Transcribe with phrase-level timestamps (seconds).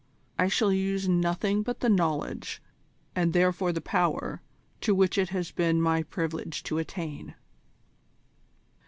[0.39, 2.59] I shall use nothing but the knowledge,
[3.15, 4.41] and therefore the power,
[4.79, 7.35] to which it has been my privilege to attain."